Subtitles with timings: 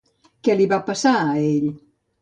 [0.47, 1.73] Què li va passar a ell?